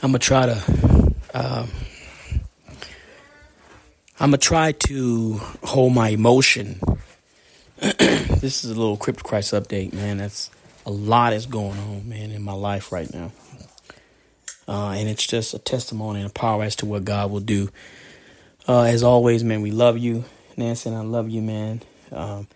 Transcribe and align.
I'm 0.00 0.10
gonna 0.10 0.18
try 0.20 0.46
to. 0.46 1.12
Um, 1.34 1.70
I'm 4.20 4.30
gonna 4.30 4.38
try 4.38 4.72
to 4.72 5.34
hold 5.64 5.92
my 5.92 6.10
emotion. 6.10 6.80
this 7.80 8.64
is 8.64 8.70
a 8.70 8.74
little 8.74 8.96
Crip 8.96 9.16
To 9.16 9.24
Christ 9.24 9.52
update, 9.52 9.92
man. 9.92 10.18
That's 10.18 10.50
a 10.86 10.90
lot 10.90 11.32
is 11.32 11.46
going 11.46 11.78
on, 11.78 12.08
man, 12.08 12.30
in 12.30 12.42
my 12.42 12.52
life 12.52 12.92
right 12.92 13.12
now, 13.12 13.32
uh, 14.68 14.90
and 14.90 15.08
it's 15.08 15.26
just 15.26 15.52
a 15.52 15.58
testimony 15.58 16.20
and 16.20 16.30
a 16.30 16.32
power 16.32 16.62
as 16.62 16.76
to 16.76 16.86
what 16.86 17.04
God 17.04 17.32
will 17.32 17.40
do. 17.40 17.68
Uh, 18.68 18.82
as 18.82 19.02
always, 19.02 19.42
man, 19.42 19.62
we 19.62 19.72
love 19.72 19.98
you, 19.98 20.24
Nancy, 20.56 20.90
and 20.90 20.98
I 20.98 21.02
love 21.02 21.28
you, 21.28 21.42
man. 21.42 21.82
Um, 22.12 22.46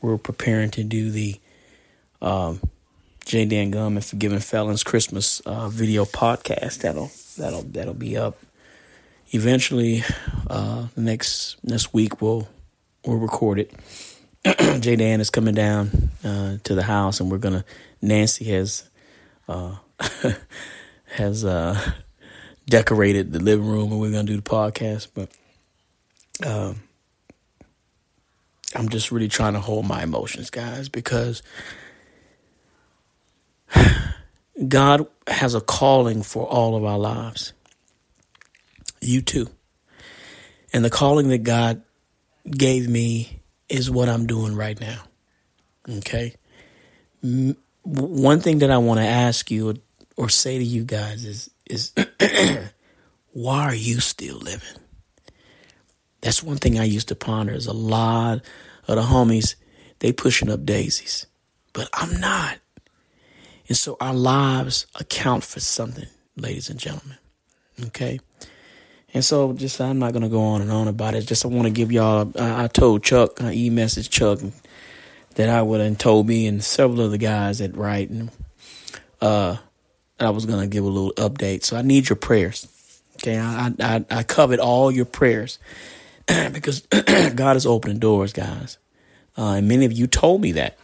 we're 0.00 0.18
preparing 0.18 0.70
to 0.72 0.84
do 0.84 1.10
the 1.10 1.40
um, 2.20 2.60
J. 3.24 3.44
Dan 3.44 3.70
Gum 3.70 3.96
and 3.96 4.04
Forgiving 4.04 4.40
Felons 4.40 4.82
Christmas 4.82 5.40
uh, 5.40 5.68
video 5.68 6.04
podcast. 6.04 6.78
That'll 6.82 7.10
that'll 7.38 7.62
that'll 7.62 7.94
be 7.94 8.16
up 8.16 8.38
eventually. 9.30 10.02
Uh, 10.48 10.88
next 10.96 11.56
next 11.64 11.94
week 11.94 12.20
we'll 12.20 12.48
we'll 13.06 13.18
record 13.18 13.58
it. 13.58 13.72
J. 14.80 14.96
Dan 14.96 15.20
is 15.20 15.30
coming 15.30 15.54
down 15.54 16.10
uh, 16.24 16.56
to 16.64 16.74
the 16.74 16.82
house, 16.82 17.20
and 17.20 17.30
we're 17.30 17.38
gonna. 17.38 17.64
Nancy 18.00 18.44
has 18.46 18.88
uh, 19.48 19.76
has 21.04 21.44
uh, 21.44 21.92
decorated 22.66 23.32
the 23.32 23.40
living 23.40 23.66
room, 23.68 23.92
and 23.92 24.00
we're 24.00 24.10
gonna 24.10 24.24
do 24.24 24.36
the 24.36 24.42
podcast. 24.42 25.08
But 25.14 25.30
um, 26.44 26.82
I'm 28.74 28.88
just 28.88 29.12
really 29.12 29.28
trying 29.28 29.52
to 29.52 29.60
hold 29.60 29.86
my 29.86 30.02
emotions, 30.02 30.50
guys, 30.50 30.88
because 30.88 31.42
God 34.68 35.06
has 35.26 35.54
a 35.54 35.60
calling 35.60 36.22
for 36.22 36.46
all 36.46 36.76
of 36.76 36.84
our 36.84 36.98
lives. 36.98 37.52
You 39.00 39.22
too. 39.22 39.48
And 40.72 40.84
the 40.84 40.90
calling 40.90 41.28
that 41.28 41.42
God 41.42 41.82
gave 42.48 42.88
me 42.88 43.40
is 43.68 43.90
what 43.90 44.08
I'm 44.08 44.26
doing 44.26 44.56
right 44.56 44.80
now. 44.80 45.02
Okay? 45.88 46.34
One 47.82 48.40
thing 48.40 48.58
that 48.58 48.70
I 48.70 48.78
want 48.78 49.00
to 49.00 49.06
ask 49.06 49.50
you 49.50 49.74
or 50.16 50.28
say 50.28 50.58
to 50.58 50.64
you 50.64 50.84
guys 50.84 51.24
is 51.24 51.50
is 51.66 51.92
why 53.32 53.64
are 53.64 53.74
you 53.74 54.00
still 54.00 54.36
living? 54.38 54.78
That's 56.20 56.42
one 56.42 56.58
thing 56.58 56.78
I 56.78 56.84
used 56.84 57.08
to 57.08 57.16
ponder 57.16 57.52
is 57.52 57.66
a 57.66 57.72
lot 57.72 58.42
of 58.86 58.96
the 58.96 59.02
homies, 59.02 59.56
they 59.98 60.12
pushing 60.12 60.50
up 60.50 60.64
daisies. 60.64 61.26
But 61.72 61.88
I'm 61.92 62.20
not. 62.20 62.58
And 63.68 63.76
so 63.76 63.96
our 64.00 64.14
lives 64.14 64.86
account 64.98 65.44
for 65.44 65.60
something, 65.60 66.06
ladies 66.36 66.68
and 66.68 66.78
gentlemen. 66.78 67.18
Okay. 67.86 68.20
And 69.14 69.24
so 69.24 69.52
just 69.52 69.80
I'm 69.80 69.98
not 69.98 70.12
gonna 70.12 70.28
go 70.28 70.40
on 70.40 70.62
and 70.62 70.70
on 70.70 70.88
about 70.88 71.14
it. 71.14 71.26
Just 71.26 71.44
I 71.44 71.48
want 71.48 71.66
to 71.66 71.72
give 71.72 71.92
y'all. 71.92 72.32
I, 72.38 72.64
I 72.64 72.66
told 72.68 73.02
Chuck, 73.02 73.40
I 73.42 73.52
e-messaged 73.52 74.10
Chuck 74.10 74.40
that 75.34 75.48
I 75.48 75.62
would 75.62 75.80
have 75.80 75.98
told 75.98 76.26
me 76.26 76.46
and 76.46 76.62
several 76.62 77.02
of 77.02 77.10
the 77.10 77.18
guys 77.18 77.58
that 77.58 77.76
write, 77.76 78.10
and 78.10 78.30
uh, 79.20 79.56
I 80.18 80.30
was 80.30 80.46
gonna 80.46 80.66
give 80.66 80.84
a 80.84 80.88
little 80.88 81.12
update. 81.14 81.64
So 81.64 81.76
I 81.76 81.82
need 81.82 82.08
your 82.08 82.16
prayers. 82.16 82.66
Okay, 83.16 83.38
I 83.38 83.72
I, 83.80 84.04
I 84.10 84.22
covet 84.22 84.60
all 84.60 84.90
your 84.90 85.04
prayers 85.04 85.58
because 86.52 86.80
God 87.34 87.56
is 87.56 87.66
opening 87.66 87.98
doors, 87.98 88.32
guys. 88.32 88.78
Uh, 89.36 89.54
and 89.54 89.68
many 89.68 89.84
of 89.84 89.92
you 89.92 90.06
told 90.06 90.40
me 90.40 90.52
that. 90.52 90.78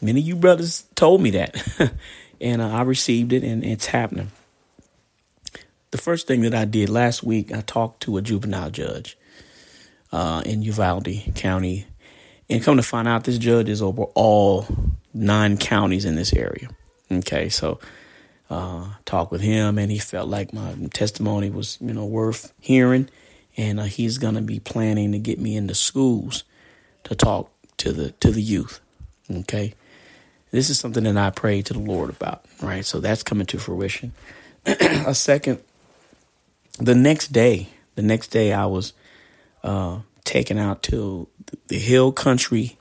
Many 0.00 0.20
of 0.20 0.26
you 0.26 0.36
brothers 0.36 0.84
told 0.94 1.20
me 1.20 1.30
that, 1.30 1.92
and 2.40 2.60
uh, 2.60 2.68
I 2.68 2.82
received 2.82 3.32
it, 3.32 3.42
and 3.42 3.64
it's 3.64 3.86
happening. 3.86 4.30
The 5.90 5.98
first 5.98 6.26
thing 6.26 6.42
that 6.42 6.54
I 6.54 6.64
did 6.64 6.88
last 6.88 7.22
week, 7.22 7.52
I 7.52 7.60
talked 7.60 8.02
to 8.02 8.16
a 8.16 8.22
juvenile 8.22 8.70
judge 8.70 9.16
uh, 10.12 10.42
in 10.44 10.62
Uvalde 10.62 11.34
County, 11.34 11.86
and 12.50 12.62
come 12.62 12.76
to 12.76 12.82
find 12.82 13.08
out, 13.08 13.24
this 13.24 13.38
judge 13.38 13.68
is 13.68 13.80
over 13.80 14.04
all 14.14 14.66
nine 15.14 15.56
counties 15.56 16.04
in 16.04 16.16
this 16.16 16.32
area. 16.34 16.68
Okay, 17.10 17.48
so 17.48 17.78
uh, 18.50 18.88
talk 19.04 19.30
with 19.30 19.40
him, 19.40 19.78
and 19.78 19.90
he 19.90 19.98
felt 19.98 20.28
like 20.28 20.52
my 20.52 20.74
testimony 20.92 21.50
was, 21.50 21.78
you 21.80 21.92
know, 21.92 22.04
worth 22.04 22.52
hearing, 22.60 23.08
and 23.56 23.80
uh, 23.80 23.84
he's 23.84 24.18
gonna 24.18 24.42
be 24.42 24.58
planning 24.60 25.12
to 25.12 25.18
get 25.18 25.38
me 25.38 25.56
into 25.56 25.74
schools 25.74 26.44
to 27.04 27.14
talk 27.14 27.50
to 27.78 27.92
the 27.92 28.10
to 28.12 28.30
the 28.30 28.42
youth. 28.42 28.80
Okay, 29.30 29.74
this 30.54 30.70
is 30.70 30.78
something 30.78 31.02
that 31.04 31.16
I 31.16 31.30
prayed 31.30 31.66
to 31.66 31.72
the 31.72 31.80
Lord 31.80 32.10
about, 32.10 32.44
right? 32.62 32.84
So 32.84 33.00
that's 33.00 33.24
coming 33.24 33.46
to 33.46 33.58
fruition. 33.58 34.12
a 34.66 35.14
second, 35.14 35.60
the 36.78 36.94
next 36.94 37.32
day, 37.32 37.68
the 37.96 38.02
next 38.02 38.28
day 38.28 38.52
I 38.52 38.66
was 38.66 38.92
uh, 39.64 40.00
taken 40.22 40.56
out 40.56 40.82
to 40.84 41.28
the 41.68 41.78
Hill 41.78 42.12
Country 42.12 42.78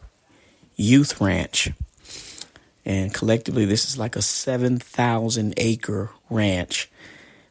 Youth 0.75 1.19
Ranch. 1.19 1.71
And 2.85 3.11
collectively, 3.11 3.65
this 3.65 3.85
is 3.85 3.97
like 3.97 4.15
a 4.15 4.21
7,000 4.21 5.53
acre 5.57 6.11
ranch 6.29 6.91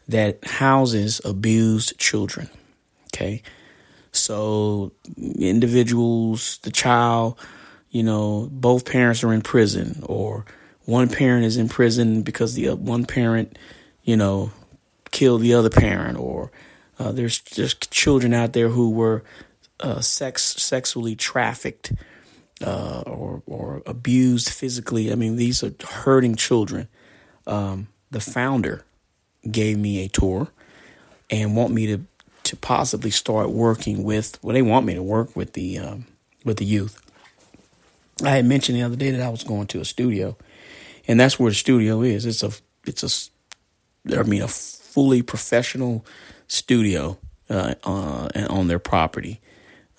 that 0.09 0.45
houses 0.45 1.21
abused 1.25 1.99
children. 1.99 2.49
Okay. 3.09 3.43
So, 4.13 4.93
individuals, 5.17 6.59
the 6.63 6.71
child, 6.71 7.39
you 7.93 8.03
know, 8.03 8.49
both 8.51 8.87
parents 8.87 9.23
are 9.23 9.33
in 9.33 9.43
prison, 9.43 10.03
or 10.07 10.47
one 10.87 11.09
parent 11.11 11.45
is 11.45 11.59
in 11.59 11.69
prison 11.69 12.23
because 12.23 12.55
the 12.55 12.75
one 12.75 13.05
parent, 13.05 13.57
you 14.03 14.17
know, 14.17 14.51
killed 15.11 15.43
the 15.43 15.55
other 15.55 15.71
parent, 15.71 16.19
or 16.19 16.51
uh, 16.99 17.13
there's 17.13 17.39
just 17.39 17.91
children 17.93 18.33
out 18.33 18.55
there 18.55 18.71
who 18.71 18.91
were 18.91 19.23
uh, 19.81 20.01
sex 20.01 20.43
sexually 20.43 21.15
trafficked 21.15 21.93
uh, 22.65 23.03
or 23.07 23.43
or 23.47 23.83
abused 23.85 24.49
physically. 24.49 25.13
I 25.13 25.15
mean, 25.15 25.37
these 25.37 25.63
are 25.63 25.75
hurting 25.87 26.37
children. 26.37 26.89
Um, 27.47 27.89
the 28.11 28.21
founder 28.21 28.85
gave 29.51 29.79
me 29.79 30.03
a 30.03 30.09
tour 30.09 30.49
and 31.31 31.55
want 31.55 31.75
me 31.75 31.87
to 31.89 32.05
to 32.45 32.57
possibly 32.57 33.11
start 33.11 33.51
working 33.51 34.03
with. 34.03 34.43
Well, 34.43 34.55
they 34.55 34.63
want 34.63 34.87
me 34.87 34.95
to 34.95 35.03
work 35.03 35.37
with 35.37 35.53
the 35.53 35.79
um, 35.79 36.07
with 36.43 36.57
the 36.57 36.65
youth. 36.65 36.99
I 38.23 38.31
had 38.31 38.47
mentioned 38.47 38.79
the 38.79 38.83
other 38.83 38.97
day 38.97 39.11
that 39.11 39.21
I 39.21 39.29
was 39.29 39.45
going 39.45 39.67
to 39.69 39.81
a 39.81 39.85
studio, 39.85 40.37
and 41.09 41.19
that's 41.19 41.39
where 41.39 41.51
the 41.51 41.57
studio 41.57 42.03
is. 42.03 42.27
It's 42.27 42.43
a 42.43 42.53
it's 42.87 43.31
a 44.11 44.19
I 44.19 44.23
mean 44.25 44.43
a 44.43 44.49
fully 44.49 45.23
professional 45.23 46.05
studio 46.49 47.19
uh, 47.49 47.75
uh, 47.85 48.29
on 48.51 48.69
their 48.69 48.79
property, 48.79 49.41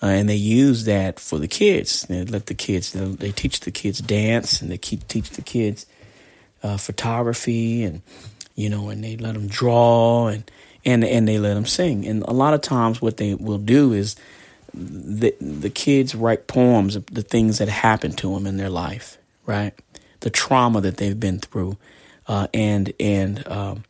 uh, 0.02 0.06
and 0.06 0.28
they 0.28 0.36
use 0.36 0.84
that 0.84 1.20
for 1.20 1.38
the 1.38 1.48
kids. 1.48 2.02
They 2.02 2.24
let 2.24 2.46
the 2.46 2.54
kids 2.54 2.92
they 2.92 3.32
teach 3.32 3.60
the 3.60 3.70
kids 3.70 4.00
dance 4.00 4.60
and 4.60 4.70
they 4.70 4.78
keep 4.78 5.06
teach 5.08 5.30
the 5.30 5.42
kids 5.42 5.86
uh, 6.62 6.76
photography 6.76 7.84
and 7.84 8.02
you 8.54 8.68
know 8.68 8.88
and 8.88 9.04
they 9.04 9.16
let 9.16 9.34
them 9.34 9.46
draw 9.46 10.28
and 10.28 10.50
and 10.84 11.04
and 11.04 11.28
they 11.28 11.38
let 11.38 11.54
them 11.54 11.66
sing. 11.66 12.06
And 12.06 12.22
a 12.24 12.32
lot 12.32 12.54
of 12.54 12.60
times, 12.60 13.00
what 13.00 13.16
they 13.16 13.34
will 13.34 13.58
do 13.58 13.92
is 13.92 14.16
the 14.74 15.34
the 15.40 15.70
kids 15.70 16.14
write 16.14 16.46
poems 16.46 16.96
of 16.96 17.06
the 17.06 17.22
things 17.22 17.58
that 17.58 17.68
happened 17.68 18.18
to 18.18 18.34
them 18.34 18.46
in 18.46 18.56
their 18.56 18.68
life, 18.68 19.18
right? 19.46 19.72
The 20.20 20.30
trauma 20.30 20.80
that 20.80 20.96
they've 20.96 21.18
been 21.18 21.38
through, 21.38 21.76
uh, 22.26 22.48
and 22.52 22.92
and 22.98 23.46
um, 23.48 23.84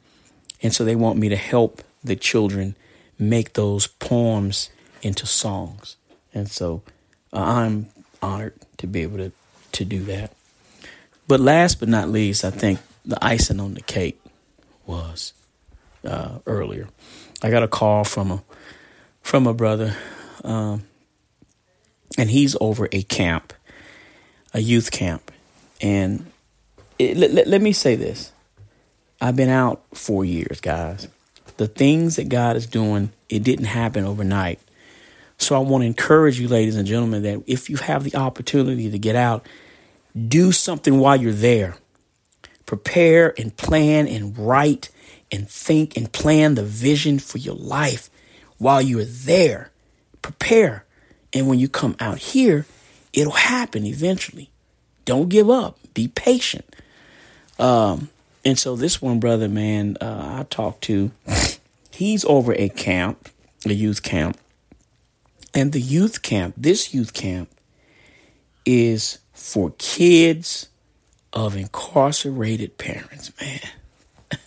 and 0.63 0.75
so 0.75 0.85
they 0.85 0.97
want 0.97 1.19
me 1.19 1.29
to 1.31 1.37
help 1.37 1.83
the 2.03 2.17
children 2.17 2.77
make 3.19 3.55
those 3.55 3.87
poems 3.87 4.71
into 5.03 5.27
songs, 5.27 5.97
and 6.35 6.51
so 6.51 6.83
uh, 7.33 7.41
I'm 7.41 7.89
honored 8.21 8.55
to 8.79 8.87
be 8.87 9.01
able 9.03 9.19
to 9.19 9.33
to 9.73 9.85
do 9.85 10.05
that. 10.05 10.33
But 11.27 11.41
last 11.41 11.81
but 11.81 11.89
not 11.89 12.11
least, 12.11 12.45
I 12.45 12.51
think 12.51 12.81
the 13.07 13.19
icing 13.25 13.61
on 13.61 13.75
the 13.75 13.81
cake 13.81 14.21
was 14.87 15.33
uh, 16.05 16.39
earlier. 16.47 16.89
I 17.43 17.51
got 17.51 17.63
a 17.63 17.69
call 17.69 18.05
from 18.05 18.31
a 18.31 18.43
from 19.23 19.47
a 19.47 19.55
brother 19.55 19.97
um, 20.45 20.85
and 22.17 22.31
he's 22.31 22.57
over 22.61 22.89
a 22.93 23.03
camp, 23.03 23.53
a 24.53 24.61
youth 24.61 24.91
camp. 24.91 25.33
And 25.81 26.31
it, 26.99 27.17
let, 27.17 27.47
let 27.47 27.61
me 27.61 27.73
say 27.73 27.97
this 27.97 28.33
I've 29.21 29.37
been 29.37 29.49
out 29.49 29.83
four 29.93 30.25
years, 30.25 30.61
guys. 30.61 31.09
The 31.57 31.69
things 31.69 32.17
that 32.17 32.29
God 32.29 32.57
is 32.57 32.67
doing, 32.67 33.13
it 33.29 33.43
didn't 33.43 33.67
happen 33.67 34.05
overnight. 34.05 34.61
So 35.39 35.57
I 35.57 35.59
want 35.59 35.83
to 35.83 35.87
encourage 35.87 36.39
you, 36.39 36.49
ladies 36.49 36.77
and 36.77 36.87
gentlemen, 36.87 37.23
that 37.23 37.43
if 37.47 37.69
you 37.69 37.77
have 37.77 38.05
the 38.05 38.17
opportunity 38.17 38.91
to 38.91 38.99
get 38.99 39.17
out, 39.17 39.47
do 40.29 40.53
something 40.53 40.99
while 40.99 41.17
you're 41.17 41.33
there. 41.33 41.77
Prepare 42.67 43.35
and 43.39 43.57
plan 43.57 44.09
and 44.09 44.37
write 44.39 44.91
and 45.31 45.49
think 45.49 45.97
and 45.97 46.13
plan 46.13 46.55
the 46.55 46.63
vision 46.63 47.19
for 47.19 47.39
your 47.39 47.57
life 47.57 48.11
while 48.59 48.81
you're 48.81 49.05
there 49.05 49.71
prepare. 50.25 50.87
And 51.35 51.49
when 51.49 51.59
you 51.59 51.69
come 51.69 51.97
out 52.01 52.17
here, 52.17 52.65
it'll 53.13 53.33
happen 53.33 53.85
eventually. 53.85 54.49
Don't 55.05 55.29
give 55.29 55.51
up. 55.51 55.79
Be 55.93 56.09
patient. 56.09 56.75
Um, 57.59 58.09
And 58.47 58.59
so 58.59 58.77
this 58.77 59.01
one 59.01 59.21
brother, 59.21 59.49
man, 59.49 59.97
uh, 60.01 60.41
I 60.41 60.47
talked 60.51 60.83
to, 60.85 61.13
he's 61.91 62.25
over 62.27 62.53
a 62.55 62.69
camp, 62.69 63.29
a 63.65 63.73
youth 63.73 64.03
camp. 64.03 64.39
And 65.55 65.73
the 65.73 65.81
youth 65.81 66.23
camp, 66.23 66.55
this 66.57 66.93
youth 66.93 67.15
camp, 67.15 67.49
is 68.67 69.19
for 69.33 69.73
kids 69.79 70.69
of 71.33 71.57
incarcerated 71.57 72.77
parents, 72.77 73.33
man. 73.41 73.61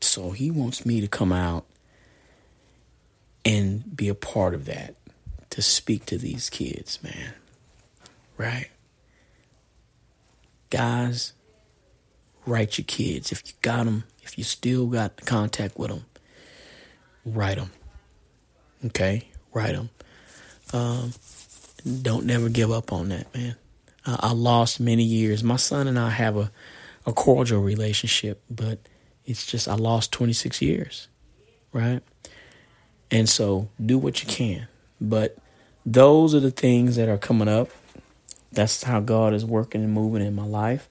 so 0.00 0.30
he 0.30 0.50
wants 0.50 0.84
me 0.84 1.00
to 1.00 1.08
come 1.08 1.32
out 1.32 1.64
a 4.10 4.14
part 4.14 4.54
of 4.54 4.66
that, 4.66 4.94
to 5.50 5.62
speak 5.62 6.04
to 6.06 6.18
these 6.18 6.50
kids, 6.50 7.02
man. 7.02 7.34
Right? 8.36 8.68
Guys, 10.70 11.32
write 12.46 12.78
your 12.78 12.84
kids. 12.84 13.32
If 13.32 13.42
you 13.46 13.52
got 13.62 13.84
them, 13.84 14.04
if 14.22 14.38
you 14.38 14.44
still 14.44 14.86
got 14.86 15.24
contact 15.24 15.78
with 15.78 15.90
them, 15.90 16.04
write 17.24 17.56
them. 17.56 17.70
Okay? 18.86 19.28
Write 19.52 19.74
them. 19.74 19.90
Um, 20.72 21.12
don't 22.02 22.26
never 22.26 22.48
give 22.48 22.70
up 22.70 22.92
on 22.92 23.08
that, 23.08 23.34
man. 23.34 23.56
Uh, 24.06 24.16
I 24.20 24.32
lost 24.32 24.80
many 24.80 25.02
years. 25.02 25.42
My 25.42 25.56
son 25.56 25.88
and 25.88 25.98
I 25.98 26.10
have 26.10 26.36
a, 26.36 26.52
a 27.06 27.12
cordial 27.12 27.60
relationship, 27.60 28.42
but 28.48 28.78
it's 29.24 29.46
just 29.46 29.68
I 29.68 29.74
lost 29.74 30.12
26 30.12 30.62
years, 30.62 31.08
right? 31.72 32.00
And 33.10 33.28
so 33.28 33.68
do 33.84 33.98
what 33.98 34.22
you 34.22 34.28
can. 34.28 34.68
But 35.00 35.36
those 35.84 36.34
are 36.34 36.40
the 36.40 36.50
things 36.50 36.96
that 36.96 37.08
are 37.08 37.18
coming 37.18 37.48
up. 37.48 37.70
That's 38.52 38.82
how 38.82 39.00
God 39.00 39.34
is 39.34 39.44
working 39.44 39.82
and 39.82 39.92
moving 39.92 40.24
in 40.24 40.34
my 40.34 40.44
life. 40.44 40.88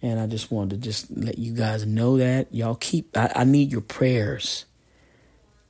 And 0.00 0.18
I 0.18 0.26
just 0.26 0.50
wanted 0.50 0.76
to 0.76 0.82
just 0.82 1.10
let 1.16 1.38
you 1.38 1.54
guys 1.54 1.86
know 1.86 2.16
that. 2.18 2.52
Y'all 2.52 2.74
keep, 2.74 3.16
I, 3.16 3.32
I 3.36 3.44
need 3.44 3.70
your 3.70 3.80
prayers. 3.80 4.64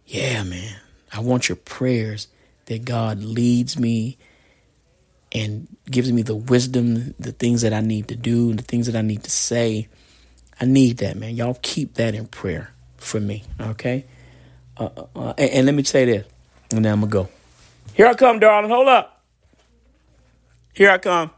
Yeah, 0.06 0.42
man. 0.42 0.76
I 1.12 1.20
want 1.20 1.48
your 1.48 1.56
prayers 1.56 2.28
that 2.66 2.84
God 2.84 3.22
leads 3.22 3.78
me 3.78 4.16
and 5.32 5.68
gives 5.90 6.10
me 6.12 6.22
the 6.22 6.34
wisdom, 6.34 7.14
the 7.18 7.32
things 7.32 7.62
that 7.62 7.72
I 7.72 7.80
need 7.80 8.08
to 8.08 8.16
do, 8.16 8.54
the 8.54 8.62
things 8.62 8.86
that 8.86 8.96
I 8.96 9.02
need 9.02 9.24
to 9.24 9.30
say. 9.30 9.88
I 10.60 10.64
need 10.64 10.98
that, 10.98 11.16
man. 11.16 11.36
Y'all 11.36 11.58
keep 11.60 11.94
that 11.94 12.14
in 12.14 12.26
prayer 12.26 12.72
for 12.96 13.20
me, 13.20 13.44
okay? 13.60 14.04
Uh, 14.76 14.88
uh, 14.96 15.06
uh 15.14 15.34
and, 15.38 15.50
and, 15.50 15.66
let 15.66 15.74
me 15.74 15.82
say 15.82 16.04
this, 16.04 16.26
and 16.70 16.84
then 16.84 16.92
I'm 16.92 17.00
gonna 17.00 17.10
go. 17.10 17.28
Here 17.94 18.06
I 18.06 18.14
come, 18.14 18.38
darling. 18.38 18.70
Hold 18.70 18.88
up. 18.88 19.22
Here 20.72 20.90
I 20.90 20.98
come. 20.98 21.30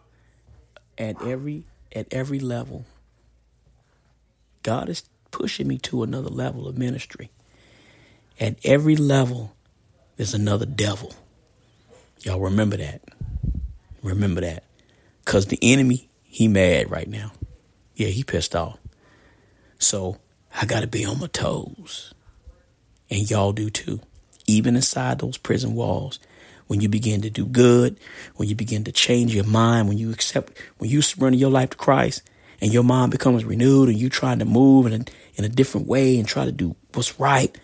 At 0.96 1.20
every 1.22 1.64
at 1.94 2.06
every 2.12 2.38
level, 2.38 2.84
God 4.62 4.88
is 4.88 5.04
pushing 5.30 5.66
me 5.66 5.78
to 5.78 6.02
another 6.02 6.30
level 6.30 6.68
of 6.68 6.78
ministry. 6.78 7.30
At 8.38 8.56
every 8.64 8.96
level, 8.96 9.54
there's 10.16 10.34
another 10.34 10.66
devil. 10.66 11.14
Y'all 12.22 12.40
remember 12.40 12.76
that. 12.76 13.02
Remember 14.02 14.40
that. 14.40 14.64
Because 15.24 15.46
the 15.46 15.58
enemy, 15.60 16.08
he 16.22 16.48
mad 16.48 16.90
right 16.90 17.08
now. 17.08 17.32
Yeah, 17.96 18.08
he 18.08 18.22
pissed 18.24 18.54
off. 18.54 18.78
So 19.78 20.18
I 20.54 20.66
got 20.66 20.80
to 20.80 20.86
be 20.86 21.04
on 21.04 21.20
my 21.20 21.26
toes. 21.26 22.14
And 23.14 23.30
y'all 23.30 23.52
do 23.52 23.70
too. 23.70 24.00
Even 24.48 24.74
inside 24.74 25.20
those 25.20 25.36
prison 25.36 25.74
walls, 25.74 26.18
when 26.66 26.80
you 26.80 26.88
begin 26.88 27.22
to 27.22 27.30
do 27.30 27.46
good, 27.46 27.96
when 28.34 28.48
you 28.48 28.56
begin 28.56 28.82
to 28.84 28.92
change 28.92 29.32
your 29.32 29.44
mind, 29.44 29.86
when 29.86 29.98
you 29.98 30.10
accept, 30.10 30.58
when 30.78 30.90
you 30.90 31.00
surrender 31.00 31.38
your 31.38 31.50
life 31.50 31.70
to 31.70 31.76
Christ 31.76 32.22
and 32.60 32.72
your 32.72 32.82
mind 32.82 33.12
becomes 33.12 33.44
renewed 33.44 33.88
and 33.88 33.96
you 33.96 34.08
trying 34.08 34.40
to 34.40 34.44
move 34.44 34.86
in 34.86 34.92
a, 34.94 35.04
in 35.36 35.44
a 35.44 35.48
different 35.48 35.86
way 35.86 36.18
and 36.18 36.26
try 36.26 36.44
to 36.44 36.50
do 36.50 36.74
what's 36.92 37.20
right, 37.20 37.56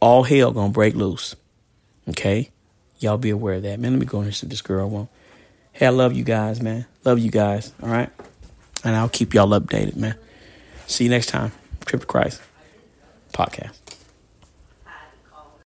all 0.00 0.22
hell 0.22 0.52
gonna 0.52 0.72
break 0.72 0.94
loose. 0.94 1.36
Okay? 2.08 2.48
Y'all 2.98 3.18
be 3.18 3.28
aware 3.28 3.56
of 3.56 3.62
that. 3.64 3.78
Man, 3.78 3.92
let 3.92 4.00
me 4.00 4.06
go 4.06 4.20
and 4.20 4.34
see 4.34 4.46
this 4.46 4.62
girl 4.62 4.88
won't. 4.88 5.10
Hey, 5.72 5.84
I 5.84 5.90
love 5.90 6.14
you 6.14 6.24
guys, 6.24 6.62
man. 6.62 6.86
Love 7.04 7.18
you 7.18 7.30
guys. 7.30 7.74
All 7.82 7.90
right. 7.90 8.08
And 8.82 8.96
I'll 8.96 9.10
keep 9.10 9.34
y'all 9.34 9.48
updated, 9.48 9.96
man. 9.96 10.14
See 10.86 11.04
you 11.04 11.10
next 11.10 11.26
time. 11.26 11.52
Crip 11.84 12.00
to 12.00 12.06
Christ 12.06 12.40
podcast. 13.34 13.85